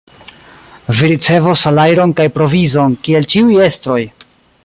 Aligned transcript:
Vi 0.99 1.09
ricevos 1.11 1.65
salajron 1.67 2.15
kaj 2.21 2.27
provizon, 2.39 2.97
kiel 3.09 3.31
ĉiuj 3.35 3.63
estroj! 3.69 4.01